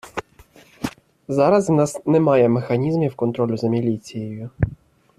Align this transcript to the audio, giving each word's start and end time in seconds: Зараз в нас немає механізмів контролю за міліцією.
Зараз 1.27 1.69
в 1.69 1.73
нас 1.73 2.05
немає 2.05 2.49
механізмів 2.49 3.15
контролю 3.15 3.57
за 3.57 3.67
міліцією. 3.67 4.49